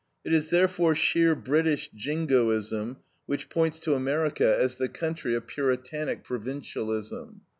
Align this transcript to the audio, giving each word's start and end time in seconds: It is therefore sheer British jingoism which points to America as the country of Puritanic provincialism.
It 0.25 0.33
is 0.33 0.49
therefore 0.49 0.95
sheer 0.95 1.35
British 1.35 1.91
jingoism 1.93 2.97
which 3.27 3.51
points 3.51 3.79
to 3.81 3.93
America 3.93 4.57
as 4.59 4.77
the 4.77 4.89
country 4.89 5.35
of 5.35 5.45
Puritanic 5.45 6.23
provincialism. 6.23 7.41